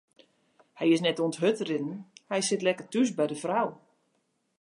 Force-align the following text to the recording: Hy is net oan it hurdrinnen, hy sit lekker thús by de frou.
Hy 0.77 0.85
is 0.95 1.01
net 1.03 1.21
oan 1.23 1.33
it 1.33 1.41
hurdrinnen, 1.41 1.99
hy 2.29 2.39
sit 2.47 2.63
lekker 2.65 2.87
thús 2.91 3.09
by 3.17 3.25
de 3.31 3.37
frou. 3.43 3.67